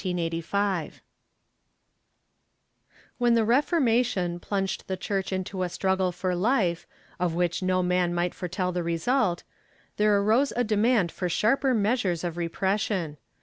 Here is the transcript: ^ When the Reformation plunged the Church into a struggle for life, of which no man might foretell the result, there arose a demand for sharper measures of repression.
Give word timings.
^ 0.01 0.91
When 3.19 3.35
the 3.35 3.45
Reformation 3.45 4.39
plunged 4.39 4.87
the 4.87 4.97
Church 4.97 5.31
into 5.31 5.61
a 5.61 5.69
struggle 5.69 6.11
for 6.11 6.33
life, 6.33 6.87
of 7.19 7.35
which 7.35 7.61
no 7.61 7.83
man 7.83 8.11
might 8.11 8.33
foretell 8.33 8.71
the 8.71 8.81
result, 8.81 9.43
there 9.97 10.19
arose 10.19 10.53
a 10.55 10.63
demand 10.63 11.11
for 11.11 11.29
sharper 11.29 11.75
measures 11.75 12.23
of 12.23 12.35
repression. 12.35 13.17